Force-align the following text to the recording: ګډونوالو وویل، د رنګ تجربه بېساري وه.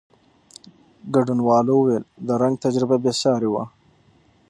ګډونوالو 1.13 1.73
وویل، 1.77 2.03
د 2.27 2.29
رنګ 2.41 2.55
تجربه 2.63 2.95
بېساري 3.03 3.49
وه. 3.53 3.63